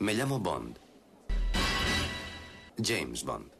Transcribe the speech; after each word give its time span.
Me 0.00 0.14
llamo 0.14 0.38
Bond. 0.38 0.78
James 2.82 3.22
Bond. 3.22 3.52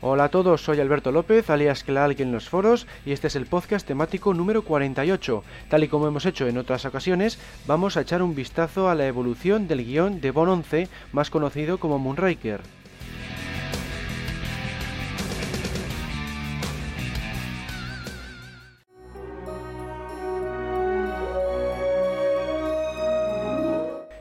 Hola 0.00 0.24
a 0.24 0.28
todos, 0.28 0.62
soy 0.62 0.78
Alberto 0.78 1.10
López, 1.10 1.50
alias 1.50 1.82
Clark 1.82 2.20
en 2.20 2.30
los 2.30 2.48
foros, 2.48 2.86
y 3.04 3.10
este 3.10 3.26
es 3.26 3.34
el 3.34 3.46
podcast 3.46 3.84
temático 3.84 4.32
número 4.32 4.62
48. 4.62 5.42
Tal 5.68 5.82
y 5.82 5.88
como 5.88 6.06
hemos 6.06 6.24
hecho 6.24 6.46
en 6.46 6.56
otras 6.56 6.84
ocasiones, 6.84 7.40
vamos 7.66 7.96
a 7.96 8.02
echar 8.02 8.22
un 8.22 8.36
vistazo 8.36 8.88
a 8.88 8.94
la 8.94 9.08
evolución 9.08 9.66
del 9.66 9.84
guion 9.84 10.20
de 10.20 10.30
Bond 10.30 10.52
11, 10.52 10.88
más 11.10 11.30
conocido 11.30 11.78
como 11.78 11.98
Moonraker. 11.98 12.60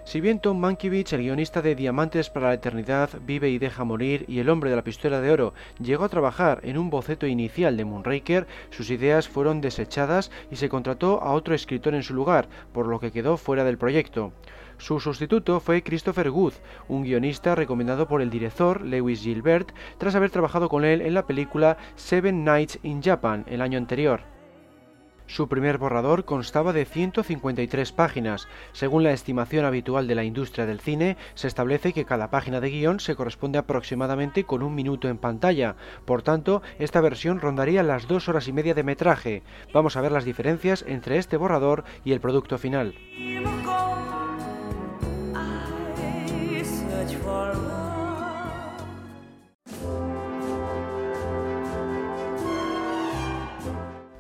Si 0.08 0.22
bien 0.22 0.40
Tom 0.40 0.58
Mankiewicz, 0.58 1.12
el 1.12 1.24
guionista 1.24 1.62
de 1.62 1.76
Diamantes 1.76 2.30
para 2.30 2.48
la 2.48 2.54
Eternidad, 2.54 3.10
Vive 3.26 3.50
y 3.50 3.58
Deja 3.58 3.84
Morir 3.84 4.24
y 4.30 4.40
El 4.40 4.48
Hombre 4.48 4.70
de 4.70 4.78
la 4.78 4.86
Pistola 4.86 5.20
de 5.20 5.30
Oro 5.32 5.54
llegó 5.82 6.06
a 6.06 6.10
trabajar 6.10 6.62
en 6.64 6.78
un 6.78 6.90
boceto 6.90 7.28
inicial 7.28 7.76
de 7.76 7.84
Moonraker, 7.84 8.48
sus 8.70 8.90
ideas 8.90 9.28
fueron 9.28 9.60
desechadas 9.60 10.32
y 10.50 10.56
se 10.56 10.70
contrató 10.70 11.22
a 11.22 11.34
otro 11.34 11.54
escritor 11.54 11.94
en 11.94 12.04
su 12.04 12.14
lugar, 12.14 12.48
por 12.72 12.88
lo 12.88 13.02
que 13.02 13.12
quedó 13.12 13.36
fuera 13.36 13.66
del 13.66 13.78
proyecto. 13.78 14.32
Su 14.78 15.02
sustituto 15.02 15.60
fue 15.60 15.84
Christopher 15.84 16.32
Good, 16.32 16.54
un 16.88 17.04
guionista 17.04 17.54
recomendado 17.54 18.08
por 18.08 18.22
el 18.22 18.30
director 18.30 18.86
Lewis 18.86 19.24
Gilbert 19.24 19.74
tras 19.98 20.16
haber 20.16 20.30
trabajado 20.30 20.70
con 20.70 20.86
él 20.86 21.02
en 21.02 21.16
la 21.16 21.28
película 21.28 21.76
Seven 21.98 22.46
Nights 22.46 22.80
in 22.82 23.04
Japan 23.04 23.44
el 23.50 23.62
año 23.62 23.78
anterior. 23.78 24.37
Su 25.28 25.50
primer 25.50 25.78
borrador 25.78 26.24
constaba 26.24 26.72
de 26.74 26.86
153 26.86 27.92
páginas. 27.92 28.48
Según 28.72 29.04
la 29.04 29.12
estimación 29.12 29.66
habitual 29.66 30.08
de 30.08 30.16
la 30.16 30.24
industria 30.24 30.66
del 30.66 30.80
cine, 30.80 31.18
se 31.36 31.48
establece 31.48 31.92
que 31.92 32.06
cada 32.06 32.30
página 32.30 32.62
de 32.62 32.70
guion 32.70 33.02
se 33.02 33.16
corresponde 33.16 33.60
aproximadamente 33.60 34.46
con 34.46 34.64
un 34.64 34.74
minuto 34.74 35.10
en 35.10 35.18
pantalla. 35.18 35.76
Por 36.06 36.22
tanto, 36.22 36.62
esta 36.80 37.02
versión 37.02 37.42
rondaría 37.42 37.84
las 37.84 38.08
dos 38.08 38.30
horas 38.30 38.48
y 38.48 38.54
media 38.54 38.74
de 38.74 38.84
metraje. 38.84 39.44
Vamos 39.74 39.98
a 39.98 40.02
ver 40.02 40.14
las 40.14 40.26
diferencias 40.26 40.86
entre 40.88 41.18
este 41.18 41.36
borrador 41.36 41.84
y 42.06 42.14
el 42.14 42.22
producto 42.22 42.58
final. 42.58 42.96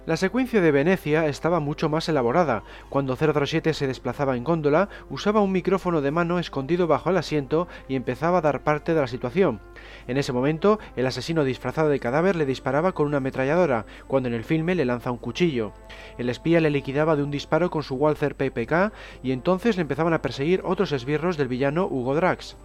La 0.07 0.15
secuencia 0.15 0.61
de 0.61 0.71
Venecia 0.71 1.27
estaba 1.27 1.59
mucho 1.59 1.89
más 1.89 2.07
elaborada. 2.07 2.63
Cuando 2.87 3.17
007 3.17 3.73
se 3.73 3.87
desplazaba 3.87 4.37
en 4.37 4.45
góndola, 4.45 4.87
usaba 5.09 5.41
un 5.41 5.51
micrófono 5.51 5.99
de 5.99 6.11
mano 6.11 6.39
escondido 6.39 6.87
bajo 6.87 7.09
el 7.09 7.17
asiento 7.17 7.67
y 7.89 7.97
empezaba 7.97 8.37
a 8.37 8.41
dar 8.41 8.63
parte 8.63 8.93
de 8.93 9.01
la 9.01 9.07
situación. 9.07 9.59
En 10.07 10.15
ese 10.15 10.31
momento, 10.31 10.79
el 10.95 11.07
asesino 11.07 11.43
disfrazado 11.43 11.89
de 11.89 11.99
cadáver 11.99 12.37
le 12.37 12.45
disparaba 12.45 12.93
con 12.93 13.05
una 13.05 13.17
ametralladora, 13.17 13.85
cuando 14.07 14.29
en 14.29 14.35
el 14.35 14.45
filme 14.45 14.75
le 14.75 14.85
lanza 14.85 15.11
un 15.11 15.17
cuchillo. 15.17 15.73
El 16.17 16.29
espía 16.29 16.61
le 16.61 16.69
liquidaba 16.69 17.17
de 17.17 17.23
un 17.23 17.31
disparo 17.31 17.69
con 17.69 17.83
su 17.83 17.95
Walther 17.95 18.35
PPK 18.35 18.93
y 19.23 19.33
entonces 19.33 19.75
le 19.75 19.81
empezaban 19.81 20.13
a 20.13 20.21
perseguir 20.21 20.61
otros 20.63 20.93
esbirros 20.93 21.35
del 21.35 21.49
villano 21.49 21.85
Hugo 21.85 22.15
Drax. 22.15 22.55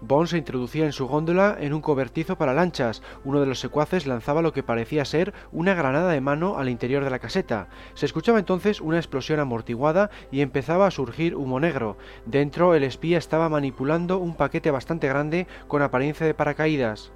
Bond 0.00 0.28
se 0.28 0.38
introducía 0.38 0.86
en 0.86 0.92
su 0.92 1.06
góndola 1.06 1.56
en 1.60 1.74
un 1.74 1.82
cobertizo 1.82 2.36
para 2.36 2.54
lanchas. 2.54 3.02
Uno 3.24 3.40
de 3.40 3.46
los 3.46 3.60
secuaces 3.60 4.06
lanzaba 4.06 4.42
lo 4.42 4.52
que 4.52 4.62
parecía 4.62 5.04
ser 5.04 5.34
una 5.52 5.74
granada 5.74 6.10
de 6.12 6.20
mano 6.20 6.58
al 6.58 6.68
interior 6.68 7.04
de 7.04 7.10
la 7.10 7.18
caseta. 7.18 7.68
Se 7.94 8.06
escuchaba 8.06 8.38
entonces 8.38 8.80
una 8.80 8.96
explosión 8.98 9.40
amortiguada 9.40 10.10
y 10.30 10.40
empezaba 10.40 10.86
a 10.86 10.90
surgir 10.90 11.36
humo 11.36 11.60
negro. 11.60 11.98
Dentro 12.24 12.74
el 12.74 12.84
espía 12.84 13.18
estaba 13.18 13.48
manipulando 13.48 14.18
un 14.18 14.36
paquete 14.36 14.70
bastante 14.70 15.08
grande 15.08 15.46
con 15.68 15.82
apariencia 15.82 16.26
de 16.26 16.34
paracaídas. 16.34 17.12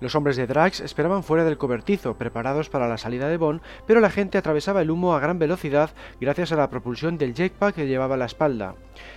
Los 0.00 0.14
hombres 0.14 0.36
de 0.36 0.46
Drax 0.46 0.78
esperaban 0.78 1.24
fuera 1.24 1.42
del 1.44 1.58
cobertizo, 1.58 2.16
preparados 2.16 2.68
para 2.68 2.86
la 2.86 2.98
salida 2.98 3.28
de 3.28 3.36
Bond, 3.36 3.62
pero 3.84 3.98
la 3.98 4.10
gente 4.10 4.38
atravesaba 4.38 4.80
el 4.80 4.92
humo 4.92 5.12
a 5.12 5.18
gran 5.18 5.40
velocidad 5.40 5.90
gracias 6.20 6.52
a 6.52 6.56
la 6.56 6.70
propulsión 6.70 7.18
del 7.18 7.34
jetpack 7.34 7.74
que 7.74 7.88
llevaba 7.88 8.14
a 8.14 8.18
la 8.18 8.26
espalda. 8.26 8.76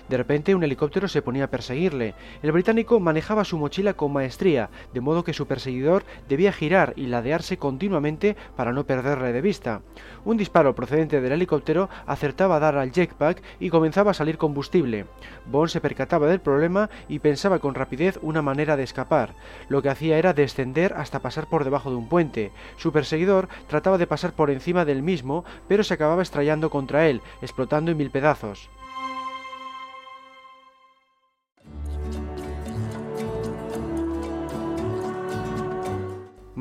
De 0.10 0.18
repente 0.18 0.56
un 0.56 0.64
helicóptero 0.64 1.08
se 1.08 1.22
ponía 1.22 1.44
a 1.46 1.50
perseguirle. 1.52 2.16
El 2.42 2.52
británico 2.52 3.00
manejaba 3.00 3.46
su 3.46 3.60
mochila 3.60 3.94
con 3.94 4.12
maestría, 4.12 4.72
de 4.92 5.02
modo 5.02 5.24
que 5.24 5.34
su 5.34 5.46
perseguidor 5.46 6.04
debía 6.28 6.52
girar 6.52 6.94
y 6.96 7.06
ladearse 7.06 7.58
continuamente 7.58 8.36
para 8.56 8.74
no 8.74 8.88
perderle 8.88 9.34
de 9.34 9.42
vista. 9.42 9.82
Un 10.26 10.38
disparo 10.38 10.74
procedente 10.74 11.22
del 11.22 11.32
helicóptero 11.32 11.90
acertaba 12.08 12.56
a 12.56 12.60
dar 12.60 12.78
al 12.78 12.92
jetpack 12.92 13.44
y 13.60 13.70
comenzaba 13.70 14.12
a 14.12 14.16
salir 14.16 14.40
combustible. 14.40 15.06
Bond 15.46 15.70
se 15.70 15.82
percataba 15.82 16.28
del 16.28 16.42
problema 16.42 16.90
y 17.08 17.20
pensaba 17.20 17.60
con 17.60 17.76
rapidez 17.76 18.18
una 18.24 18.42
manera 18.42 18.78
de 18.78 18.84
escapar. 18.84 19.36
Lo 19.70 19.84
que 19.84 19.90
hacía 19.90 20.18
era 20.18 20.34
descender 20.34 20.71
hasta 20.96 21.20
pasar 21.20 21.48
por 21.48 21.64
debajo 21.64 21.90
de 21.90 21.98
un 21.98 22.08
puente. 22.08 22.52
Su 22.78 22.92
perseguidor 22.92 23.50
trataba 23.68 23.98
de 23.98 24.08
pasar 24.08 24.34
por 24.34 24.50
encima 24.50 24.86
del 24.86 25.04
mismo, 25.04 25.44
pero 25.68 25.84
se 25.84 25.94
acababa 25.94 26.24
estrellando 26.24 26.70
contra 26.70 27.08
él, 27.08 27.22
explotando 27.42 27.92
en 27.92 27.98
mil 27.98 28.12
pedazos. 28.12 28.70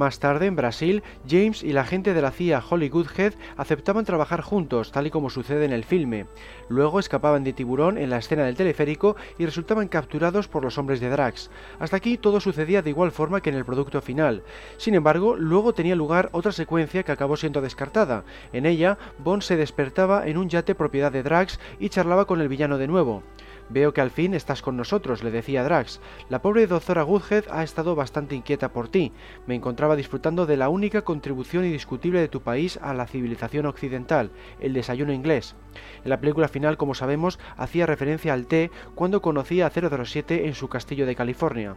Más 0.01 0.19
tarde, 0.19 0.47
en 0.47 0.57
Brasil, 0.57 1.03
James 1.29 1.63
y 1.63 1.75
la 1.75 1.85
gente 1.85 2.15
de 2.15 2.23
la 2.23 2.31
CIA 2.31 2.65
Hollywood 2.67 3.09
Head 3.19 3.35
aceptaban 3.59 4.07
trabajar 4.07 4.41
juntos, 4.41 4.93
tal 4.93 5.07
y 5.07 5.11
como 5.11 5.29
sucede 5.29 5.67
en 5.67 5.75
el 5.75 5.85
filme. 5.85 6.25
Luego 6.71 6.99
escapaban 6.99 7.45
de 7.45 7.53
tiburón 7.53 7.99
en 7.99 8.09
la 8.09 8.17
escena 8.17 8.45
del 8.45 8.57
teleférico 8.57 9.17
y 9.37 9.45
resultaban 9.45 9.89
capturados 9.89 10.49
por 10.49 10.65
los 10.65 10.79
hombres 10.79 11.01
de 11.01 11.11
Drax. 11.11 11.51
Hasta 11.79 11.99
aquí 11.99 12.17
todo 12.17 12.41
sucedía 12.41 12.81
de 12.81 12.89
igual 12.89 13.13
forma 13.13 13.43
que 13.43 13.51
en 13.51 13.57
el 13.57 13.67
producto 13.67 14.01
final. 14.01 14.43
Sin 14.79 14.95
embargo, 14.95 15.37
luego 15.37 15.75
tenía 15.75 15.97
lugar 15.97 16.31
otra 16.33 16.53
secuencia 16.53 17.03
que 17.03 17.13
acabó 17.13 17.37
siendo 17.37 17.61
descartada. 17.61 18.25
En 18.55 18.65
ella, 18.65 18.97
Bond 19.19 19.43
se 19.43 19.59
despertaba 19.59 20.27
en 20.27 20.39
un 20.39 20.49
yate 20.49 20.75
propiedad 20.75 21.13
de 21.13 21.23
Drax 21.23 21.61
y 21.79 21.91
charlaba 21.91 22.25
con 22.25 22.41
el 22.41 22.49
villano 22.49 22.79
de 22.79 22.89
nuevo. 22.89 23.23
Veo 23.71 23.95
que 23.95 24.01
al 24.01 24.11
fin 24.11 24.35
estás 24.35 24.63
con 24.63 24.77
nosotros, 24.77 25.23
le 25.23 25.31
decía 25.31 25.63
Drax. 25.63 26.01
La 26.29 26.43
pobre 26.43 26.67
doctora 26.67 27.03
Goodhead 27.03 27.45
ha 27.51 27.63
estado 27.63 27.95
bastante 27.95 28.35
inquieta 28.35 28.73
por 28.73 28.89
ti. 28.89 29.13
Me 29.47 29.55
encontraba 29.55 29.95
disfrutando 29.95 30.45
de 30.45 30.57
la 30.57 30.69
única 30.69 31.03
contribución 31.03 31.65
indiscutible 31.65 32.21
de 32.21 32.29
tu 32.29 32.41
país 32.41 32.81
a 32.83 32.93
la 32.95 33.07
civilización 33.07 33.67
occidental, 33.67 34.33
el 34.59 34.73
desayuno 34.73 35.13
inglés. 35.13 35.55
En 36.03 36.11
la 36.11 36.21
película 36.21 36.49
final, 36.49 36.77
como 36.77 36.95
sabemos, 36.95 37.39
hacía 37.57 37.87
referencia 37.87 38.33
al 38.33 38.47
té 38.47 38.73
cuando 38.97 39.23
conocía 39.23 39.67
a 39.67 39.71
007 39.71 40.49
en 40.49 40.55
su 40.55 40.69
castillo 40.69 41.07
de 41.07 41.15
California. 41.15 41.77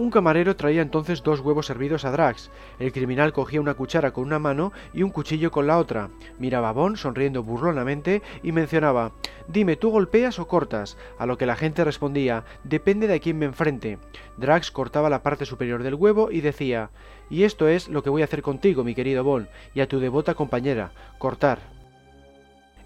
Un 0.00 0.10
camarero 0.10 0.56
traía 0.56 0.80
entonces 0.80 1.22
dos 1.22 1.40
huevos 1.40 1.66
servidos 1.66 2.06
a 2.06 2.10
Drax. 2.10 2.50
El 2.78 2.90
criminal 2.90 3.34
cogía 3.34 3.60
una 3.60 3.74
cuchara 3.74 4.14
con 4.14 4.24
una 4.24 4.38
mano 4.38 4.72
y 4.94 5.02
un 5.02 5.10
cuchillo 5.10 5.50
con 5.50 5.66
la 5.66 5.76
otra. 5.76 6.08
Miraba 6.38 6.70
a 6.70 6.72
Bond 6.72 6.96
sonriendo 6.96 7.42
burlonamente 7.42 8.22
y 8.42 8.52
mencionaba 8.52 9.12
Dime, 9.46 9.76
¿tú 9.76 9.90
golpeas 9.90 10.38
o 10.38 10.48
cortas? 10.48 10.96
A 11.18 11.26
lo 11.26 11.36
que 11.36 11.44
la 11.44 11.54
gente 11.54 11.84
respondía 11.84 12.44
Depende 12.64 13.08
de 13.08 13.16
a 13.16 13.18
quién 13.18 13.38
me 13.38 13.44
enfrente. 13.44 13.98
Drax 14.38 14.70
cortaba 14.70 15.10
la 15.10 15.22
parte 15.22 15.44
superior 15.44 15.82
del 15.82 15.96
huevo 15.96 16.30
y 16.30 16.40
decía 16.40 16.88
Y 17.28 17.42
esto 17.42 17.68
es 17.68 17.90
lo 17.90 18.02
que 18.02 18.08
voy 18.08 18.22
a 18.22 18.24
hacer 18.24 18.40
contigo, 18.40 18.84
mi 18.84 18.94
querido 18.94 19.22
Bond, 19.22 19.48
y 19.74 19.82
a 19.82 19.86
tu 19.86 20.00
devota 20.00 20.32
compañera, 20.32 20.92
cortar. 21.18 21.79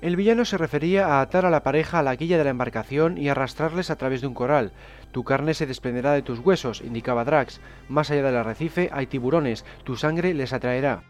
El 0.05 0.17
villano 0.17 0.45
se 0.45 0.59
refería 0.59 1.07
a 1.07 1.23
atar 1.23 1.47
a 1.47 1.51
la 1.51 1.63
pareja 1.63 1.99
a 1.99 2.03
la 2.03 2.15
quilla 2.19 2.37
de 2.37 2.45
la 2.45 2.51
embarcación 2.51 3.17
y 3.17 3.31
arrastrarles 3.31 3.89
a 3.89 3.97
través 3.97 4.21
de 4.21 4.27
un 4.27 4.35
coral. 4.35 4.73
Tu 5.13 5.25
carne 5.25 5.55
se 5.55 5.65
desprenderá 5.65 6.13
de 6.13 6.21
tus 6.21 6.41
huesos, 6.41 6.83
indicaba 6.83 7.25
Drax. 7.25 7.59
Más 7.89 8.11
allá 8.11 8.23
del 8.23 8.37
arrecife 8.37 8.91
hay 8.93 9.07
tiburones, 9.07 9.65
tu 9.83 9.97
sangre 9.97 10.35
les 10.35 10.53
atraerá. 10.53 11.05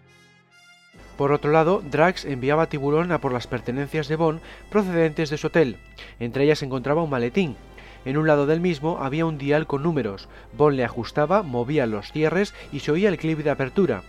Por 1.19 1.33
otro 1.33 1.51
lado, 1.51 1.83
Drax 1.91 2.25
enviaba 2.25 2.63
a 2.63 2.69
Tiburón 2.69 3.11
a 3.11 3.21
por 3.21 3.33
las 3.33 3.49
pertenencias 3.49 4.07
de 4.07 4.15
Bond 4.15 4.41
procedentes 4.71 5.29
de 5.29 5.39
su 5.39 5.49
hotel. 5.49 5.77
Entre 6.21 6.45
ellas 6.45 6.61
se 6.61 6.67
encontraba 6.67 7.03
un 7.03 7.11
maletín. 7.11 7.57
En 8.05 8.17
un 8.17 8.29
lado 8.29 8.47
del 8.47 8.61
mismo 8.61 8.99
había 9.03 9.27
un 9.27 9.39
dial 9.39 9.67
con 9.67 9.83
números. 9.83 10.29
Bond 10.57 10.77
le 10.77 10.85
ajustaba, 10.85 11.43
movía 11.43 11.87
los 11.87 12.13
cierres 12.13 12.55
y 12.71 12.79
se 12.79 12.93
oía 12.93 13.09
el 13.09 13.19
clip 13.19 13.41
de 13.41 13.51
apertura. 13.51 14.05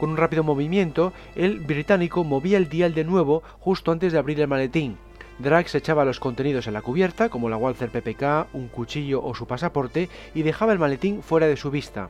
Con 0.00 0.08
un 0.08 0.16
rápido 0.16 0.42
movimiento, 0.42 1.12
el 1.36 1.60
británico 1.60 2.24
movía 2.24 2.56
el 2.56 2.70
dial 2.70 2.94
de 2.94 3.04
nuevo 3.04 3.42
justo 3.58 3.92
antes 3.92 4.14
de 4.14 4.18
abrir 4.18 4.40
el 4.40 4.48
maletín. 4.48 4.96
Drax 5.40 5.74
echaba 5.74 6.06
los 6.06 6.18
contenidos 6.18 6.66
en 6.66 6.72
la 6.72 6.80
cubierta, 6.80 7.28
como 7.28 7.50
la 7.50 7.58
Walther 7.58 7.90
PPK, 7.90 8.46
un 8.54 8.68
cuchillo 8.68 9.22
o 9.22 9.34
su 9.34 9.46
pasaporte, 9.46 10.08
y 10.34 10.40
dejaba 10.40 10.72
el 10.72 10.78
maletín 10.78 11.22
fuera 11.22 11.46
de 11.48 11.58
su 11.58 11.70
vista. 11.70 12.08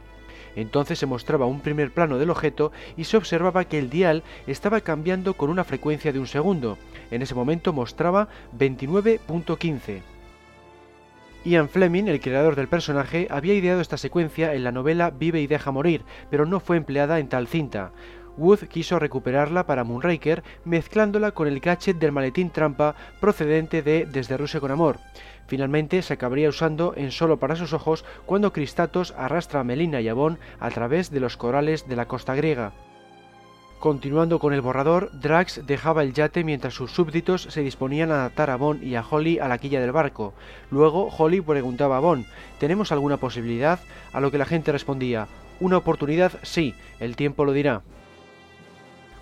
Entonces 0.54 1.00
se 1.00 1.06
mostraba 1.06 1.46
un 1.46 1.62
primer 1.62 1.90
plano 1.90 2.16
del 2.19 2.31
objeto 2.31 2.70
y 2.96 3.04
se 3.04 3.16
observaba 3.16 3.64
que 3.64 3.81
el 3.81 3.90
dial 3.90 4.22
estaba 4.46 4.81
cambiando 4.82 5.34
con 5.34 5.50
una 5.50 5.64
frecuencia 5.64 6.12
de 6.12 6.20
un 6.20 6.28
segundo. 6.28 6.78
En 7.10 7.22
ese 7.22 7.34
momento 7.34 7.72
mostraba 7.72 8.28
29.15. 8.56 10.02
Ian 11.42 11.70
Fleming, 11.70 12.04
el 12.08 12.20
creador 12.20 12.54
del 12.54 12.69
personaje, 12.69 13.26
había 13.31 13.54
ideado 13.54 13.81
esta 13.81 13.96
secuencia 13.96 14.52
en 14.52 14.62
la 14.62 14.72
novela 14.72 15.10
Vive 15.10 15.40
y 15.40 15.46
deja 15.46 15.70
morir, 15.70 16.04
pero 16.31 16.44
no 16.44 16.60
fue 16.60 16.76
empleada 16.76 17.19
en 17.19 17.28
tal 17.28 17.48
cinta. 17.48 17.92
Wood 18.37 18.69
quiso 18.69 18.98
recuperarla 18.98 19.64
para 19.64 19.82
Moonraker 19.82 20.42
mezclándola 20.64 21.32
con 21.32 21.48
el 21.48 21.60
gadget 21.60 21.98
del 21.98 22.12
maletín 22.12 22.50
trampa 22.50 22.94
procedente 23.20 23.82
de 23.82 24.04
Desde 24.04 24.37
Rusia 24.37 24.60
con 24.60 24.70
Amor. 24.70 24.98
Finalmente 25.46 26.02
se 26.02 26.12
acabaría 26.12 26.50
usando 26.50 26.92
en 26.94 27.10
solo 27.10 27.38
para 27.38 27.56
sus 27.56 27.72
ojos 27.72 28.04
cuando 28.26 28.52
Cristatos 28.52 29.14
arrastra 29.16 29.60
a 29.60 29.64
Melina 29.64 30.02
y 30.02 30.08
a 30.08 30.14
Bond 30.14 30.38
a 30.60 30.69
través 30.70 31.10
de 31.10 31.20
los 31.20 31.38
corales 31.38 31.88
de 31.88 31.96
la 31.96 32.06
costa 32.06 32.34
griega. 32.34 32.72
Continuando 33.81 34.38
con 34.41 34.53
el 34.53 34.61
borrador, 34.61 35.11
Drax 35.11 35.67
dejaba 35.67 36.03
el 36.03 36.12
yate 36.12 36.44
mientras 36.44 36.75
sus 36.75 36.91
súbditos 36.91 37.44
se 37.44 37.62
disponían 37.62 38.12
a 38.12 38.27
atar 38.27 38.50
a 38.50 38.56
Bond 38.56 38.82
y 38.82 38.94
a 38.94 39.03
Holly 39.03 39.38
a 39.38 39.49
la 39.49 39.56
quilla 39.56 39.81
del 39.81 39.91
barco. 39.91 40.35
Luego, 40.71 41.09
Holly 41.09 41.41
preguntaba 41.41 41.97
a 41.97 42.00
Bond, 42.00 42.27
¿tenemos 42.59 42.93
alguna 42.93 43.17
posibilidad? 43.17 43.81
A 44.12 44.21
lo 44.21 44.31
que 44.31 44.37
la 44.37 44.44
gente 44.44 44.71
respondía, 44.71 45.29
una 45.61 45.79
oportunidad 45.79 46.32
sí, 46.43 46.75
el 46.99 47.17
tiempo 47.17 47.47
lo 47.47 47.53
dirá. 47.53 47.81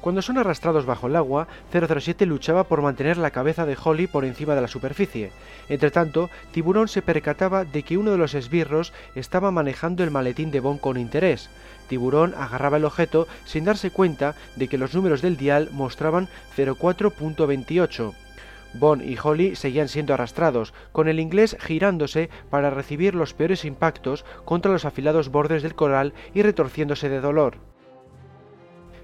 Cuando 0.01 0.23
son 0.23 0.39
arrastrados 0.39 0.87
bajo 0.87 1.09
el 1.09 1.17
agua, 1.17 1.49
007 1.73 2.25
luchaba 2.25 2.65
por 2.65 2.83
mantener 2.83 3.17
la 3.17 3.33
cabeza 3.33 3.67
de 3.67 3.77
Holly 3.83 4.07
por 4.07 4.25
encima 4.25 4.55
de 4.55 4.61
la 4.61 4.69
superficie. 4.69 5.33
Entretanto, 5.69 6.31
Tiburón 6.53 6.89
se 6.89 7.03
percataba 7.03 7.65
de 7.65 7.83
que 7.83 7.99
uno 7.99 8.13
de 8.13 8.19
los 8.19 8.35
esbirros 8.35 8.93
estaba 9.17 9.51
manejando 9.51 10.05
el 10.05 10.11
maletín 10.13 10.51
de 10.51 10.61
Bond 10.61 10.81
con 10.81 10.99
interés. 10.99 11.51
Tiburón 11.89 12.35
agarraba 12.37 12.77
el 12.77 12.85
objeto 12.85 13.27
sin 13.45 13.65
darse 13.65 13.91
cuenta 13.91 14.37
de 14.57 14.69
que 14.69 14.79
los 14.79 14.95
números 14.95 15.21
del 15.21 15.37
dial 15.37 15.69
mostraban 15.73 16.29
04.28. 16.57 18.15
Bond 18.75 19.03
y 19.03 19.19
Holly 19.21 19.57
seguían 19.57 19.89
siendo 19.89 20.15
arrastrados, 20.15 20.75
con 20.93 21.09
el 21.09 21.19
inglés 21.19 21.57
girándose 21.61 22.29
para 22.51 22.71
recibir 22.71 23.15
los 23.15 23.35
peores 23.35 23.65
impactos 23.65 24.25
contra 24.45 24.71
los 24.71 24.85
afilados 24.85 25.31
bordes 25.31 25.63
del 25.63 25.75
coral 25.75 26.13
y 26.35 26.43
retorciéndose 26.43 27.09
de 27.09 27.21
dolor. 27.21 27.57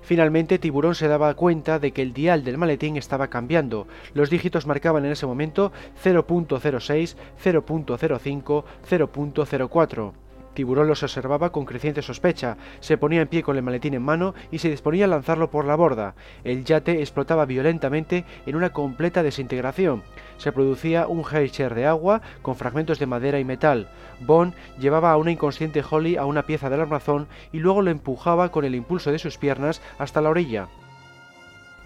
Finalmente, 0.05 0.59
Tiburón 0.59 0.95
se 0.95 1.09
daba 1.09 1.33
cuenta 1.35 1.79
de 1.79 1.93
que 1.93 2.03
el 2.03 2.13
dial 2.13 2.45
del 2.45 2.59
maletín 2.59 2.99
estaba 2.99 3.29
cambiando. 3.29 3.87
Los 4.13 4.29
dígitos 4.29 4.67
marcaban 4.67 5.07
en 5.07 5.13
ese 5.13 5.27
momento 5.27 5.73
0.06, 6.05 7.17
0.05, 7.43 8.65
0.04. 8.89 10.13
Tiburón 10.55 10.89
los 10.89 11.03
observaba 11.03 11.51
con 11.51 11.65
creciente 11.65 12.03
sospecha, 12.03 12.57
se 12.81 12.97
ponía 12.97 13.21
en 13.21 13.29
pie 13.29 13.43
con 13.43 13.57
el 13.57 13.63
maletín 13.63 13.95
en 13.95 14.03
mano 14.03 14.35
y 14.51 14.59
se 14.59 14.71
disponía 14.71 15.05
a 15.05 15.09
lanzarlo 15.09 15.51
por 15.51 15.65
la 15.65 15.77
borda. 15.77 16.15
El 16.45 16.65
yate 16.65 17.01
explotaba 17.01 17.45
violentamente 17.45 18.25
en 18.47 18.57
una 18.57 18.71
completa 18.71 19.23
desintegración. 19.23 20.03
Se 20.39 20.53
producía 20.53 21.07
un 21.07 21.25
heicher 21.25 21.75
de 21.75 21.87
agua 21.87 22.23
con 22.43 22.57
fragmentos 22.57 22.99
de 22.99 23.07
madera 23.07 23.39
y 23.39 23.45
metal. 23.45 23.89
Bond 24.21 24.55
llevaba 24.79 25.13
a 25.13 25.17
una 25.17 25.33
inconsciente 25.33 25.83
Holly 25.89 26.17
a 26.17 26.25
una 26.25 26.43
pieza 26.43 26.71
del 26.71 26.81
armazón 26.81 27.27
y 27.53 27.59
luego 27.59 27.83
lo 27.83 27.91
empujaba 27.91 28.51
con 28.51 28.65
el 28.65 28.75
impulso 28.75 29.13
de 29.13 29.19
sus 29.19 29.39
piernas 29.39 29.83
hasta 29.99 30.21
la 30.21 30.31
orilla. 30.31 30.69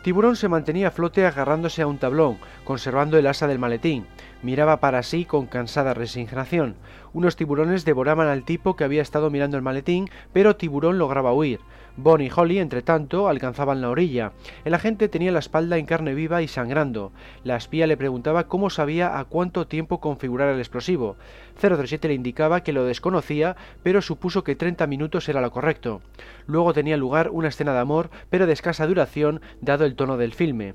Tiburón 0.08 0.37
se 0.37 0.49
mantenía 0.49 0.88
a 0.88 0.90
flote 0.90 1.26
agarrándose 1.26 1.82
a 1.82 1.87
un 1.87 1.99
tablón, 1.99 2.38
conservando 2.64 3.19
el 3.19 3.26
asa 3.26 3.46
del 3.46 3.58
maletín. 3.58 4.06
Miraba 4.43 4.81
para 4.81 5.02
sí 5.02 5.26
con 5.26 5.44
cansada 5.44 5.93
resignación. 5.93 6.76
Unos 7.12 7.37
tiburones 7.37 7.84
devoraban 7.84 8.26
al 8.26 8.43
tipo 8.43 8.75
que 8.75 8.84
había 8.84 9.02
estado 9.02 9.28
mirando 9.28 9.58
el 9.58 9.62
maletín, 9.62 10.08
pero 10.32 10.56
Tiburón 10.56 10.96
lograba 10.96 11.34
huir. 11.34 11.60
Bon 12.00 12.21
y 12.21 12.31
Holly, 12.33 12.61
entre 12.61 12.83
tanto, 12.83 13.27
alcanzaban 13.27 13.81
la 13.81 13.91
orilla. 13.91 14.31
El 14.65 14.75
agente 14.75 15.09
tenía 15.09 15.33
la 15.33 15.41
espalda 15.41 15.79
en 15.79 15.85
carne 15.85 16.15
viva 16.15 16.43
y 16.43 16.47
sangrando. 16.47 17.11
La 17.43 17.56
espía 17.56 17.89
le 17.89 17.97
preguntaba 17.97 18.47
cómo 18.47 18.71
sabía 18.71 19.19
a 19.19 19.25
cuánto 19.25 19.67
tiempo 19.67 19.99
configurar 19.99 20.49
el 20.50 20.61
explosivo. 20.61 21.17
037 21.61 22.06
le 22.06 22.15
indicaba 22.15 22.62
que 22.62 22.73
lo 22.73 22.85
desconocía, 22.85 23.56
pero 23.83 24.00
supuso 24.00 24.45
que 24.45 24.55
30 24.55 24.87
minutos 24.87 25.29
era 25.29 25.41
lo 25.41 25.50
correcto. 25.50 26.00
Luego 26.47 26.73
tenía 26.73 26.97
lugar 26.97 27.31
una 27.33 27.49
escena 27.49 27.73
de 27.73 27.81
amor, 27.81 28.11
pero 28.31 28.47
de 28.47 28.53
escasa 28.53 28.87
duración, 28.87 29.41
dado 29.61 29.85
el 29.85 29.97
tono 29.97 30.17
del 30.17 30.35
filme. 30.35 30.75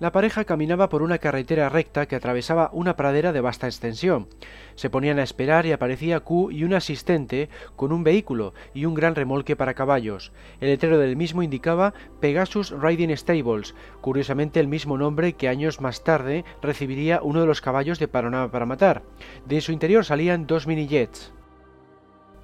La 0.00 0.10
pareja 0.10 0.44
caminaba 0.44 0.88
por 0.88 1.02
una 1.02 1.18
carretera 1.18 1.68
recta 1.68 2.06
que 2.06 2.16
atravesaba 2.16 2.68
una 2.72 2.96
pradera 2.96 3.32
de 3.32 3.40
vasta 3.40 3.68
extensión. 3.68 4.26
Se 4.74 4.90
ponían 4.90 5.20
a 5.20 5.22
esperar 5.22 5.66
y 5.66 5.72
aparecía 5.72 6.18
Q 6.18 6.50
y 6.50 6.64
un 6.64 6.74
asistente 6.74 7.48
con 7.76 7.92
un 7.92 8.02
vehículo 8.02 8.54
y 8.74 8.86
un 8.86 8.94
gran 8.94 9.14
remolque 9.14 9.54
para 9.54 9.74
caballos. 9.74 10.32
El 10.60 10.70
letrero 10.70 10.98
del 10.98 11.16
mismo 11.16 11.44
indicaba 11.44 11.94
Pegasus 12.20 12.72
Riding 12.72 13.16
Stables, 13.16 13.76
curiosamente 14.00 14.58
el 14.58 14.66
mismo 14.66 14.98
nombre 14.98 15.34
que 15.34 15.48
años 15.48 15.80
más 15.80 16.02
tarde 16.02 16.44
recibiría 16.60 17.20
uno 17.22 17.40
de 17.40 17.46
los 17.46 17.60
caballos 17.60 18.00
de 18.00 18.08
Panorama 18.08 18.50
para 18.50 18.66
matar. 18.66 19.04
De 19.46 19.60
su 19.60 19.70
interior 19.70 20.04
salían 20.04 20.48
dos 20.48 20.66
mini 20.66 20.88
jets. 20.88 21.32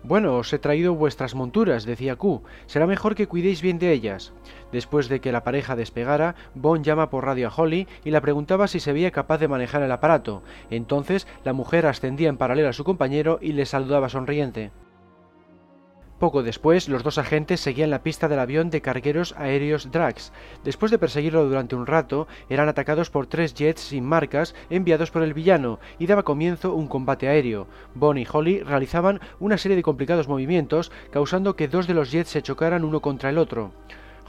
Bueno, 0.02 0.36
os 0.36 0.50
he 0.52 0.58
traído 0.58 0.94
vuestras 0.94 1.34
monturas, 1.34 1.84
decía 1.84 2.16
Q. 2.16 2.42
Será 2.66 2.86
mejor 2.86 3.14
que 3.14 3.26
cuidéis 3.26 3.60
bien 3.60 3.78
de 3.78 3.92
ellas. 3.92 4.32
Después 4.72 5.10
de 5.10 5.20
que 5.20 5.30
la 5.30 5.44
pareja 5.44 5.76
despegara, 5.76 6.36
Bond 6.54 6.84
llama 6.84 7.10
por 7.10 7.26
radio 7.26 7.48
a 7.48 7.54
Holly 7.54 7.86
y 8.02 8.10
la 8.10 8.22
preguntaba 8.22 8.66
si 8.66 8.80
se 8.80 8.94
veía 8.94 9.10
capaz 9.10 9.38
de 9.38 9.48
manejar 9.48 9.82
el 9.82 9.92
aparato. 9.92 10.42
Entonces, 10.70 11.26
la 11.44 11.52
mujer 11.52 11.86
ascendía 11.86 12.30
en 12.30 12.38
paralelo 12.38 12.70
a 12.70 12.72
su 12.72 12.82
compañero 12.82 13.38
y 13.42 13.52
le 13.52 13.66
saludaba 13.66 14.08
sonriente. 14.08 14.70
Poco 16.20 16.42
después, 16.42 16.90
los 16.90 17.02
dos 17.02 17.16
agentes 17.16 17.60
seguían 17.60 17.88
la 17.88 18.02
pista 18.02 18.28
del 18.28 18.40
avión 18.40 18.68
de 18.68 18.82
cargueros 18.82 19.34
aéreos 19.38 19.90
Drax. 19.90 20.32
Después 20.62 20.92
de 20.92 20.98
perseguirlo 20.98 21.48
durante 21.48 21.74
un 21.74 21.86
rato, 21.86 22.28
eran 22.50 22.68
atacados 22.68 23.08
por 23.08 23.26
tres 23.26 23.54
jets 23.54 23.80
sin 23.80 24.04
marcas 24.04 24.54
enviados 24.68 25.10
por 25.10 25.22
el 25.22 25.32
villano 25.32 25.80
y 25.98 26.06
daba 26.06 26.22
comienzo 26.22 26.74
un 26.74 26.88
combate 26.88 27.26
aéreo. 27.26 27.68
Bond 27.94 28.18
y 28.18 28.26
Holly 28.30 28.60
realizaban 28.60 29.18
una 29.38 29.56
serie 29.56 29.78
de 29.78 29.82
complicados 29.82 30.28
movimientos, 30.28 30.92
causando 31.10 31.56
que 31.56 31.68
dos 31.68 31.86
de 31.86 31.94
los 31.94 32.12
jets 32.12 32.28
se 32.28 32.42
chocaran 32.42 32.84
uno 32.84 33.00
contra 33.00 33.30
el 33.30 33.38
otro. 33.38 33.72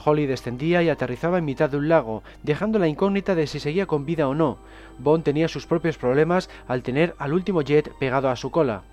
Holly 0.05 0.27
descendía 0.27 0.81
y 0.83 0.87
aterrizaba 0.87 1.39
en 1.39 1.45
mitad 1.45 1.69
de 1.69 1.75
un 1.75 1.89
lago, 1.89 2.23
dejando 2.41 2.79
la 2.79 2.87
incógnita 2.87 3.35
de 3.35 3.47
si 3.47 3.59
seguía 3.59 3.85
con 3.85 4.05
vida 4.05 4.29
o 4.29 4.33
no. 4.33 4.59
Bond 4.97 5.25
tenía 5.25 5.49
sus 5.49 5.67
propios 5.67 5.97
problemas 5.97 6.49
al 6.69 6.83
tener 6.83 7.15
al 7.17 7.33
último 7.33 7.61
jet 7.63 7.91
pegado 7.99 8.29
a 8.29 8.37
su 8.37 8.49
cola. 8.49 8.83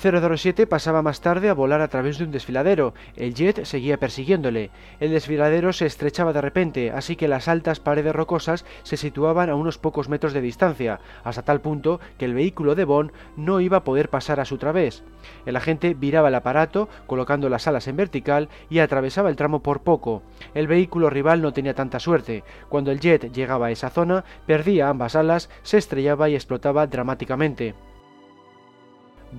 007 0.00 0.66
pasaba 0.66 1.00
más 1.00 1.22
tarde 1.22 1.48
a 1.48 1.54
volar 1.54 1.80
a 1.80 1.88
través 1.88 2.18
de 2.18 2.24
un 2.24 2.30
desfiladero. 2.30 2.92
El 3.16 3.34
jet 3.34 3.64
seguía 3.64 3.98
persiguiéndole. 3.98 4.70
El 5.00 5.10
desfiladero 5.10 5.72
se 5.72 5.86
estrechaba 5.86 6.34
de 6.34 6.42
repente, 6.42 6.90
así 6.90 7.16
que 7.16 7.28
las 7.28 7.48
altas 7.48 7.80
paredes 7.80 8.14
rocosas 8.14 8.66
se 8.82 8.98
situaban 8.98 9.48
a 9.48 9.54
unos 9.54 9.78
pocos 9.78 10.10
metros 10.10 10.34
de 10.34 10.42
distancia, 10.42 11.00
hasta 11.24 11.42
tal 11.42 11.62
punto 11.62 11.98
que 12.18 12.26
el 12.26 12.34
vehículo 12.34 12.74
de 12.74 12.84
Bond 12.84 13.12
no 13.36 13.60
iba 13.60 13.78
a 13.78 13.84
poder 13.84 14.10
pasar 14.10 14.38
a 14.38 14.44
su 14.44 14.58
través. 14.58 15.02
El 15.46 15.56
agente 15.56 15.94
viraba 15.94 16.28
el 16.28 16.34
aparato, 16.34 16.90
colocando 17.06 17.48
las 17.48 17.66
alas 17.66 17.88
en 17.88 17.96
vertical 17.96 18.50
y 18.68 18.80
atravesaba 18.80 19.30
el 19.30 19.36
tramo 19.36 19.62
por 19.62 19.80
poco. 19.80 20.22
El 20.52 20.66
vehículo 20.66 21.08
rival 21.08 21.40
no 21.40 21.54
tenía 21.54 21.74
tanta 21.74 22.00
suerte. 22.00 22.44
Cuando 22.68 22.90
el 22.90 23.00
jet 23.00 23.32
llegaba 23.32 23.68
a 23.68 23.70
esa 23.70 23.88
zona, 23.88 24.24
perdía 24.46 24.90
ambas 24.90 25.16
alas, 25.16 25.48
se 25.62 25.78
estrellaba 25.78 26.28
y 26.28 26.34
explotaba 26.34 26.86
dramáticamente. 26.86 27.74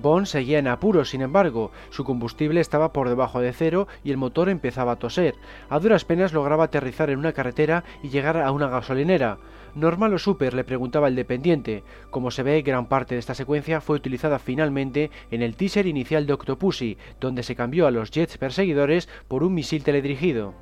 Bond 0.00 0.26
seguía 0.26 0.60
en 0.60 0.68
apuros, 0.68 1.10
sin 1.10 1.22
embargo, 1.22 1.72
su 1.90 2.04
combustible 2.04 2.60
estaba 2.60 2.92
por 2.92 3.08
debajo 3.08 3.40
de 3.40 3.52
cero 3.52 3.88
y 4.04 4.10
el 4.10 4.16
motor 4.16 4.48
empezaba 4.48 4.92
a 4.92 4.96
toser. 4.96 5.34
A 5.68 5.80
duras 5.80 6.04
penas 6.04 6.32
lograba 6.32 6.64
aterrizar 6.64 7.10
en 7.10 7.18
una 7.18 7.32
carretera 7.32 7.82
y 8.02 8.10
llegar 8.10 8.36
a 8.36 8.52
una 8.52 8.68
gasolinera. 8.68 9.38
¿Normal 9.74 10.14
o 10.14 10.18
super? 10.18 10.54
le 10.54 10.64
preguntaba 10.64 11.08
el 11.08 11.16
dependiente. 11.16 11.82
Como 12.10 12.30
se 12.30 12.44
ve, 12.44 12.62
gran 12.62 12.86
parte 12.86 13.14
de 13.16 13.18
esta 13.18 13.34
secuencia 13.34 13.80
fue 13.80 13.96
utilizada 13.96 14.38
finalmente 14.38 15.10
en 15.30 15.42
el 15.42 15.56
teaser 15.56 15.86
inicial 15.86 16.26
de 16.26 16.32
Octopussy, 16.32 16.96
donde 17.20 17.42
se 17.42 17.56
cambió 17.56 17.86
a 17.86 17.90
los 17.90 18.10
jets 18.10 18.38
perseguidores 18.38 19.08
por 19.26 19.42
un 19.42 19.54
misil 19.54 19.82
teledirigido. 19.82 20.54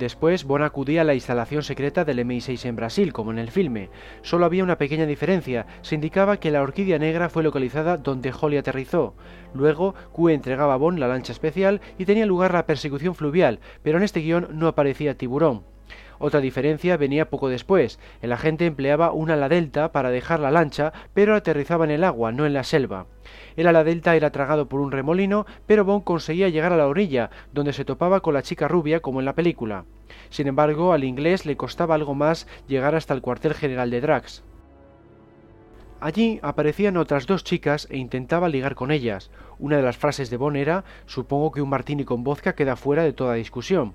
Después, 0.00 0.44
Bond 0.44 0.64
acudía 0.64 1.02
a 1.02 1.04
la 1.04 1.12
instalación 1.12 1.62
secreta 1.62 2.06
del 2.06 2.20
MI6 2.20 2.64
en 2.64 2.74
Brasil, 2.74 3.12
como 3.12 3.32
en 3.32 3.38
el 3.38 3.50
filme. 3.50 3.90
Solo 4.22 4.46
había 4.46 4.64
una 4.64 4.78
pequeña 4.78 5.04
diferencia. 5.04 5.66
Se 5.82 5.94
indicaba 5.94 6.38
que 6.38 6.50
la 6.50 6.62
orquídea 6.62 6.98
negra 6.98 7.28
fue 7.28 7.42
localizada 7.42 7.98
donde 7.98 8.32
Holly 8.32 8.56
aterrizó. 8.56 9.12
Luego, 9.52 9.94
Q 10.12 10.30
entregaba 10.30 10.72
a 10.72 10.78
Bond 10.78 10.98
la 10.98 11.06
lancha 11.06 11.32
especial 11.32 11.82
y 11.98 12.06
tenía 12.06 12.24
lugar 12.24 12.54
la 12.54 12.64
persecución 12.64 13.14
fluvial, 13.14 13.60
pero 13.82 13.98
en 13.98 14.04
este 14.04 14.20
guion 14.20 14.48
no 14.52 14.68
aparecía 14.68 15.18
tiburón. 15.18 15.64
Otra 16.22 16.40
diferencia 16.42 16.98
venía 16.98 17.30
poco 17.30 17.48
después. 17.48 17.98
El 18.20 18.32
agente 18.32 18.66
empleaba 18.66 19.10
un 19.10 19.30
ala 19.30 19.48
delta 19.48 19.90
para 19.90 20.10
dejar 20.10 20.38
la 20.38 20.50
lancha, 20.50 20.92
pero 21.14 21.34
aterrizaba 21.34 21.86
en 21.86 21.90
el 21.90 22.04
agua, 22.04 22.30
no 22.30 22.44
en 22.44 22.52
la 22.52 22.62
selva. 22.62 23.06
El 23.56 23.66
ala 23.66 23.84
delta 23.84 24.14
era 24.14 24.30
tragado 24.30 24.68
por 24.68 24.80
un 24.80 24.92
remolino, 24.92 25.46
pero 25.66 25.86
Bond 25.86 26.04
conseguía 26.04 26.50
llegar 26.50 26.74
a 26.74 26.76
la 26.76 26.88
orilla, 26.88 27.30
donde 27.54 27.72
se 27.72 27.86
topaba 27.86 28.20
con 28.20 28.34
la 28.34 28.42
chica 28.42 28.68
rubia 28.68 29.00
como 29.00 29.20
en 29.20 29.24
la 29.24 29.34
película. 29.34 29.86
Sin 30.28 30.46
embargo, 30.46 30.92
al 30.92 31.04
inglés 31.04 31.46
le 31.46 31.56
costaba 31.56 31.94
algo 31.94 32.14
más 32.14 32.46
llegar 32.68 32.94
hasta 32.94 33.14
el 33.14 33.22
cuartel 33.22 33.54
general 33.54 33.90
de 33.90 34.02
Drax. 34.02 34.44
Allí 36.00 36.40
aparecían 36.42 36.96
otras 36.96 37.26
dos 37.26 37.44
chicas 37.44 37.86
e 37.90 37.98
intentaba 37.98 38.48
ligar 38.48 38.74
con 38.74 38.90
ellas. 38.90 39.30
Una 39.58 39.76
de 39.76 39.82
las 39.82 39.98
frases 39.98 40.30
de 40.30 40.38
Bon 40.38 40.56
era 40.56 40.82
supongo 41.04 41.52
que 41.52 41.60
un 41.60 41.68
martini 41.68 42.04
con 42.04 42.24
vodka 42.24 42.54
queda 42.54 42.76
fuera 42.76 43.02
de 43.02 43.12
toda 43.12 43.34
discusión. 43.34 43.92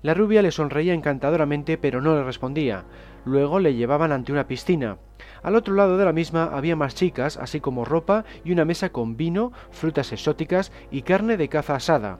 La 0.00 0.14
rubia 0.14 0.40
le 0.40 0.50
sonreía 0.50 0.94
encantadoramente 0.94 1.76
pero 1.76 2.00
no 2.00 2.14
le 2.14 2.24
respondía. 2.24 2.84
Luego 3.26 3.60
le 3.60 3.74
llevaban 3.74 4.12
ante 4.12 4.32
una 4.32 4.46
piscina. 4.46 4.96
Al 5.42 5.54
otro 5.54 5.74
lado 5.74 5.98
de 5.98 6.06
la 6.06 6.14
misma 6.14 6.44
había 6.44 6.74
más 6.74 6.94
chicas, 6.94 7.36
así 7.36 7.60
como 7.60 7.84
ropa 7.84 8.24
y 8.44 8.52
una 8.52 8.64
mesa 8.64 8.88
con 8.88 9.18
vino, 9.18 9.52
frutas 9.70 10.10
exóticas 10.12 10.72
y 10.90 11.02
carne 11.02 11.36
de 11.36 11.48
caza 11.48 11.74
asada. 11.74 12.18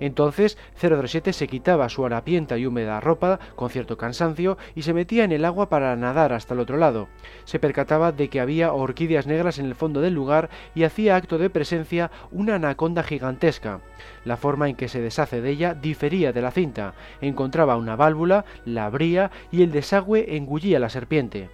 Entonces 0.00 0.58
007 0.76 1.32
se 1.32 1.46
quitaba 1.46 1.88
su 1.88 2.04
harapienta 2.04 2.58
y 2.58 2.66
húmeda 2.66 3.00
ropa 3.00 3.38
con 3.56 3.70
cierto 3.70 3.96
cansancio 3.96 4.58
y 4.74 4.82
se 4.82 4.94
metía 4.94 5.24
en 5.24 5.32
el 5.32 5.44
agua 5.44 5.68
para 5.68 5.94
nadar 5.96 6.32
hasta 6.32 6.54
el 6.54 6.60
otro 6.60 6.76
lado. 6.76 7.08
Se 7.44 7.58
percataba 7.58 8.12
de 8.12 8.28
que 8.28 8.40
había 8.40 8.72
orquídeas 8.72 9.26
negras 9.26 9.58
en 9.58 9.66
el 9.66 9.74
fondo 9.74 10.00
del 10.00 10.14
lugar 10.14 10.50
y 10.74 10.84
hacía 10.84 11.16
acto 11.16 11.38
de 11.38 11.50
presencia 11.50 12.10
una 12.30 12.56
anaconda 12.56 13.02
gigantesca. 13.02 13.80
La 14.24 14.36
forma 14.36 14.68
en 14.68 14.76
que 14.76 14.88
se 14.88 15.00
deshace 15.00 15.40
de 15.40 15.50
ella 15.50 15.74
difería 15.74 16.32
de 16.32 16.42
la 16.42 16.50
cinta. 16.50 16.94
Encontraba 17.20 17.76
una 17.76 17.96
válvula, 17.96 18.44
la 18.64 18.86
abría 18.86 19.30
y 19.50 19.62
el 19.62 19.72
desagüe 19.72 20.36
engullía 20.36 20.78
la 20.78 20.88
serpiente. 20.88 21.48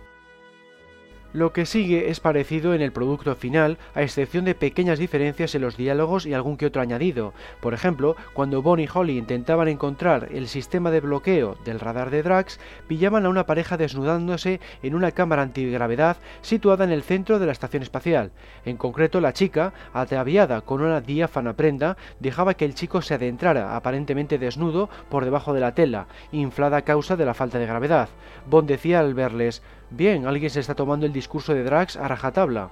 Lo 1.32 1.52
que 1.52 1.64
sigue 1.64 2.10
es 2.10 2.18
parecido 2.18 2.75
en 2.75 2.82
el 2.82 2.90
producto 2.90 3.37
final, 3.37 3.78
a 3.94 4.02
excepción 4.02 4.44
de 4.44 4.56
pequeñas 4.56 4.99
diferencias 4.99 5.54
en 5.54 5.62
los 5.62 5.76
diálogos 5.76 6.26
y 6.26 6.34
algún 6.34 6.56
que 6.56 6.66
otro 6.66 6.82
añadido. 6.82 7.34
Por 7.60 7.72
ejemplo, 7.72 8.16
cuando 8.32 8.62
Bonnie 8.62 8.87
y 8.87 8.88
Holly 8.92 9.16
intentaban 9.16 9.68
encontrar 9.68 10.28
el 10.32 10.49
sistema 10.49 10.90
de 10.90 10.99
bloqueo 11.00 11.56
del 11.64 11.78
radar 11.78 12.10
de 12.10 12.25
Drax, 12.25 12.58
pillaban 12.88 13.26
a 13.26 13.28
una 13.28 13.46
pareja 13.46 13.76
desnudándose 13.76 14.58
en 14.82 14.96
una 14.96 15.12
cámara 15.12 15.42
antigravedad 15.42 16.16
situada 16.40 16.82
en 16.82 16.90
el 16.90 17.04
centro 17.04 17.38
de 17.38 17.46
la 17.46 17.52
estación 17.52 17.84
espacial. 17.84 18.32
En 18.64 18.76
concreto, 18.76 19.20
la 19.20 19.32
chica, 19.32 19.72
ataviada 19.92 20.62
con 20.62 20.82
una 20.82 21.00
diáfana 21.00 21.52
prenda, 21.52 21.96
dejaba 22.18 22.54
que 22.54 22.64
el 22.64 22.75
chico 22.75 23.02
se 23.02 23.14
adentrara 23.14 23.76
aparentemente 23.76 24.38
desnudo 24.38 24.90
por 25.08 25.25
debajo 25.25 25.54
de 25.54 25.60
la 25.60 25.76
tela, 25.76 26.08
inflada 26.32 26.78
a 26.78 26.82
causa 26.82 27.14
de 27.14 27.25
la 27.25 27.34
falta 27.34 27.60
de 27.60 27.66
gravedad. 27.66 28.08
Bond 28.49 28.68
decía 28.68 28.99
al 28.99 29.14
verles 29.14 29.62
Bien, 29.90 30.25
alguien 30.26 30.50
se 30.50 30.61
está 30.61 30.76
tomando 30.76 31.04
el 31.04 31.12
discurso 31.12 31.52
de 31.52 31.64
Drax 31.64 31.97
a 31.97 32.06
rajatabla. 32.06 32.70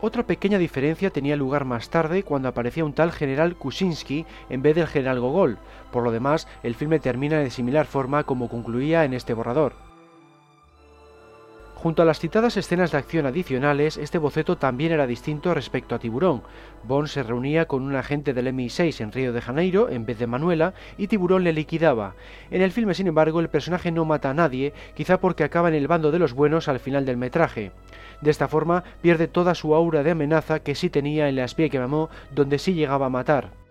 Otra 0.00 0.24
pequeña 0.24 0.58
diferencia 0.58 1.10
tenía 1.10 1.34
lugar 1.34 1.64
más 1.64 1.90
tarde 1.90 2.22
cuando 2.22 2.48
aparecía 2.48 2.84
un 2.84 2.92
tal 2.92 3.10
general 3.10 3.56
Kuczynski 3.56 4.24
en 4.50 4.62
vez 4.62 4.76
del 4.76 4.86
general 4.86 5.18
Gogol. 5.18 5.58
Por 5.90 6.04
lo 6.04 6.12
demás, 6.12 6.46
el 6.62 6.76
filme 6.76 7.00
termina 7.00 7.38
de 7.38 7.50
similar 7.50 7.86
forma 7.86 8.22
como 8.22 8.48
concluía 8.48 9.04
en 9.04 9.14
este 9.14 9.34
borrador. 9.34 9.93
Junto 11.84 12.00
a 12.00 12.06
las 12.06 12.18
citadas 12.18 12.56
escenas 12.56 12.92
de 12.92 12.96
acción 12.96 13.26
adicionales, 13.26 13.98
este 13.98 14.16
boceto 14.16 14.56
también 14.56 14.92
era 14.92 15.06
distinto 15.06 15.52
respecto 15.52 15.94
a 15.94 15.98
Tiburón. 15.98 16.42
Bond 16.84 17.08
se 17.08 17.22
reunía 17.22 17.66
con 17.66 17.82
un 17.82 17.94
agente 17.94 18.32
del 18.32 18.46
MI6 18.46 19.02
en 19.02 19.12
Río 19.12 19.34
de 19.34 19.42
Janeiro 19.42 19.90
en 19.90 20.06
vez 20.06 20.18
de 20.18 20.26
Manuela 20.26 20.72
y 20.96 21.08
Tiburón 21.08 21.44
le 21.44 21.52
liquidaba. 21.52 22.14
En 22.50 22.62
el 22.62 22.72
filme, 22.72 22.94
sin 22.94 23.08
embargo, 23.08 23.38
el 23.38 23.50
personaje 23.50 23.92
no 23.92 24.06
mata 24.06 24.30
a 24.30 24.34
nadie, 24.34 24.72
quizá 24.94 25.20
porque 25.20 25.44
acaba 25.44 25.68
en 25.68 25.74
el 25.74 25.86
bando 25.86 26.10
de 26.10 26.20
los 26.20 26.32
buenos 26.32 26.68
al 26.68 26.80
final 26.80 27.04
del 27.04 27.18
metraje. 27.18 27.70
De 28.22 28.30
esta 28.30 28.48
forma 28.48 28.82
pierde 29.02 29.28
toda 29.28 29.54
su 29.54 29.74
aura 29.74 30.02
de 30.02 30.12
amenaza 30.12 30.60
que 30.60 30.74
sí 30.74 30.88
tenía 30.88 31.28
en 31.28 31.36
la 31.36 31.44
espía 31.44 31.68
que 31.68 31.80
mamó, 31.80 32.08
donde 32.34 32.58
sí 32.58 32.72
llegaba 32.72 33.04
a 33.04 33.10
matar. 33.10 33.63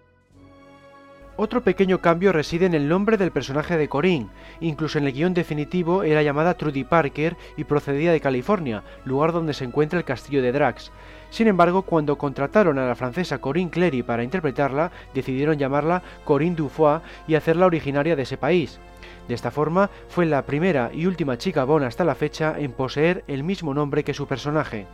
Otro 1.43 1.62
pequeño 1.62 2.00
cambio 2.00 2.31
reside 2.31 2.67
en 2.67 2.73
el 2.73 2.88
nombre 2.88 3.17
del 3.17 3.31
personaje 3.31 3.75
de 3.75 3.89
Corinne. 3.89 4.29
Incluso 4.62 4.97
en 4.97 5.07
el 5.07 5.12
guion 5.12 5.33
definitivo 5.33 6.03
era 6.03 6.23
llamada 6.23 6.53
Trudy 6.53 6.85
Parker 6.85 7.35
y 7.57 7.65
procedía 7.65 8.13
de 8.13 8.21
California, 8.21 8.81
lugar 9.03 9.33
donde 9.33 9.53
se 9.53 9.65
encuentra 9.65 10.00
el 10.00 10.05
castillo 10.05 10.41
de 10.41 10.53
Drax. 10.53 10.93
Sin 11.31 11.50
embargo, 11.50 11.81
cuando 11.81 12.17
contrataron 12.17 12.79
a 12.79 12.88
la 12.88 12.95
francesa 12.95 13.39
Corinne 13.39 13.71
Clery 13.71 14.03
para 14.03 14.23
interpretarla, 14.23 14.93
decidieron 15.13 15.57
llamarla 15.57 16.01
Corinne 16.23 16.55
Dufoy 16.55 17.01
y 17.27 17.35
hacerla 17.35 17.65
originaria 17.65 18.15
de 18.15 18.23
ese 18.23 18.38
país. 18.38 18.79
De 19.27 19.35
esta 19.35 19.51
forma, 19.51 19.89
fue 20.07 20.25
la 20.25 20.45
primera 20.45 20.91
y 20.93 21.07
última 21.07 21.38
chica 21.38 21.65
Bond 21.65 21.83
hasta 21.83 22.05
la 22.05 22.15
fecha 22.15 22.55
en 22.57 22.71
poseer 22.71 23.25
el 23.27 23.43
mismo 23.43 23.73
nombre 23.73 24.05
que 24.05 24.13
su 24.13 24.27
personaje. 24.27 24.88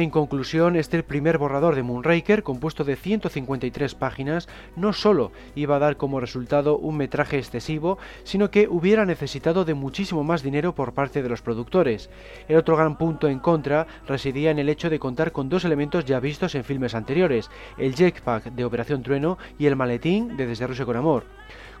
En 0.00 0.08
conclusión, 0.08 0.76
este 0.76 1.02
primer 1.02 1.36
borrador 1.36 1.74
de 1.74 1.82
Moonraker, 1.82 2.42
compuesto 2.42 2.84
de 2.84 2.96
153 2.96 3.94
páginas, 3.94 4.48
no 4.74 4.94
solo 4.94 5.30
iba 5.54 5.76
a 5.76 5.78
dar 5.78 5.98
como 5.98 6.20
resultado 6.20 6.78
un 6.78 6.96
metraje 6.96 7.36
excesivo, 7.36 7.98
sino 8.24 8.50
que 8.50 8.66
hubiera 8.66 9.04
necesitado 9.04 9.66
de 9.66 9.74
muchísimo 9.74 10.24
más 10.24 10.42
dinero 10.42 10.74
por 10.74 10.94
parte 10.94 11.22
de 11.22 11.28
los 11.28 11.42
productores. 11.42 12.08
El 12.48 12.56
otro 12.56 12.78
gran 12.78 12.96
punto 12.96 13.28
en 13.28 13.40
contra 13.40 13.86
residía 14.06 14.50
en 14.50 14.58
el 14.58 14.70
hecho 14.70 14.88
de 14.88 14.98
contar 14.98 15.32
con 15.32 15.50
dos 15.50 15.66
elementos 15.66 16.06
ya 16.06 16.18
vistos 16.18 16.54
en 16.54 16.64
filmes 16.64 16.94
anteriores, 16.94 17.50
el 17.76 17.94
jetpack 17.94 18.52
de 18.52 18.64
Operación 18.64 19.02
Trueno 19.02 19.36
y 19.58 19.66
el 19.66 19.76
maletín 19.76 20.34
de 20.38 20.46
Desde 20.46 20.66
Rusia 20.66 20.86
con 20.86 20.96
Amor. 20.96 21.24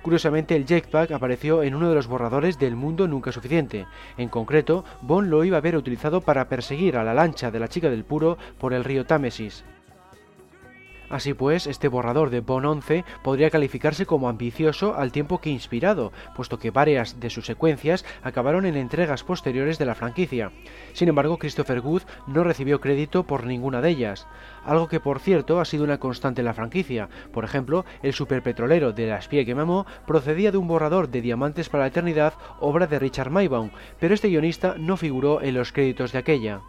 Curiosamente, 0.02 0.56
el 0.56 0.66
jetpack 0.66 1.10
apareció 1.12 1.62
en 1.62 1.74
uno 1.74 1.88
de 1.88 1.94
los 1.94 2.06
borradores 2.06 2.58
del 2.58 2.74
mundo 2.74 3.06
nunca 3.06 3.32
suficiente. 3.32 3.86
En 4.16 4.28
concreto, 4.28 4.84
Bond 5.02 5.28
lo 5.28 5.44
iba 5.44 5.56
a 5.56 5.58
haber 5.58 5.76
utilizado 5.76 6.22
para 6.22 6.48
perseguir 6.48 6.96
a 6.96 7.04
la 7.04 7.14
lancha 7.14 7.50
de 7.50 7.60
la 7.60 7.68
chica 7.68 7.90
del 7.90 8.04
puro 8.04 8.38
por 8.58 8.72
el 8.72 8.84
río 8.84 9.04
Támesis. 9.04 9.64
Así 11.10 11.34
pues, 11.34 11.66
este 11.66 11.88
borrador 11.88 12.30
de 12.30 12.40
Bond 12.40 12.66
11 12.66 13.04
podría 13.22 13.50
calificarse 13.50 14.06
como 14.06 14.28
ambicioso 14.28 14.94
al 14.96 15.10
tiempo 15.10 15.38
que 15.38 15.50
inspirado, 15.50 16.12
puesto 16.36 16.58
que 16.58 16.70
varias 16.70 17.18
de 17.18 17.30
sus 17.30 17.46
secuencias 17.46 18.04
acabaron 18.22 18.64
en 18.64 18.76
entregas 18.76 19.24
posteriores 19.24 19.78
de 19.78 19.86
la 19.86 19.96
franquicia. 19.96 20.52
Sin 20.92 21.08
embargo, 21.08 21.38
Christopher 21.38 21.80
Good 21.80 22.02
no 22.28 22.44
recibió 22.44 22.80
crédito 22.80 23.24
por 23.24 23.44
ninguna 23.44 23.80
de 23.80 23.90
ellas, 23.90 24.28
algo 24.64 24.88
que 24.88 25.00
por 25.00 25.18
cierto 25.18 25.60
ha 25.60 25.64
sido 25.64 25.82
una 25.82 25.98
constante 25.98 26.42
en 26.42 26.46
la 26.46 26.54
franquicia. 26.54 27.08
Por 27.32 27.44
ejemplo, 27.44 27.84
el 28.02 28.12
superpetrolero 28.12 28.92
de 28.92 29.08
la 29.08 29.18
espía 29.18 29.44
que 29.44 29.54
mamó 29.54 29.86
procedía 30.06 30.52
de 30.52 30.58
un 30.58 30.68
borrador 30.68 31.08
de 31.08 31.22
Diamantes 31.22 31.68
para 31.68 31.84
la 31.84 31.88
Eternidad, 31.88 32.34
obra 32.60 32.86
de 32.86 33.00
Richard 33.00 33.30
Maybaum, 33.30 33.70
pero 33.98 34.14
este 34.14 34.28
guionista 34.28 34.76
no 34.78 34.96
figuró 34.96 35.42
en 35.42 35.54
los 35.54 35.72
créditos 35.72 36.12
de 36.12 36.18
aquella. 36.18 36.60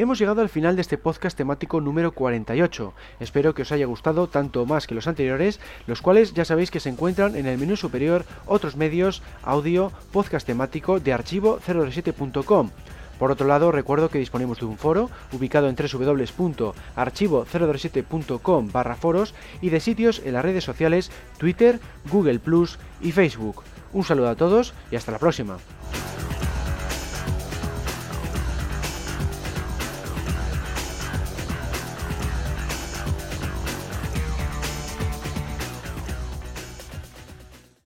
Hemos 0.00 0.18
llegado 0.18 0.40
al 0.40 0.48
final 0.48 0.74
de 0.76 0.80
este 0.80 0.96
podcast 0.96 1.36
temático 1.36 1.82
número 1.82 2.12
48. 2.12 2.94
Espero 3.20 3.52
que 3.52 3.60
os 3.60 3.70
haya 3.70 3.84
gustado 3.84 4.28
tanto 4.28 4.64
más 4.64 4.86
que 4.86 4.94
los 4.94 5.06
anteriores, 5.06 5.60
los 5.86 6.00
cuales 6.00 6.32
ya 6.32 6.46
sabéis 6.46 6.70
que 6.70 6.80
se 6.80 6.88
encuentran 6.88 7.36
en 7.36 7.44
el 7.44 7.58
menú 7.58 7.76
superior 7.76 8.24
otros 8.46 8.76
medios, 8.76 9.22
audio, 9.42 9.92
podcast 10.10 10.46
temático 10.46 11.00
de 11.00 11.14
archivo027.com. 11.14 12.70
Por 13.18 13.30
otro 13.30 13.46
lado, 13.46 13.72
recuerdo 13.72 14.08
que 14.08 14.18
disponemos 14.18 14.60
de 14.60 14.64
un 14.64 14.78
foro 14.78 15.10
ubicado 15.32 15.68
en 15.68 15.76
www.archivo027.com 15.76 18.72
barra 18.72 18.96
foros 18.96 19.34
y 19.60 19.68
de 19.68 19.80
sitios 19.80 20.22
en 20.24 20.32
las 20.32 20.42
redes 20.42 20.64
sociales 20.64 21.10
Twitter, 21.36 21.78
Google 22.10 22.38
Plus 22.38 22.78
y 23.02 23.12
Facebook. 23.12 23.64
Un 23.92 24.04
saludo 24.04 24.30
a 24.30 24.36
todos 24.36 24.72
y 24.90 24.96
hasta 24.96 25.12
la 25.12 25.18
próxima. 25.18 25.58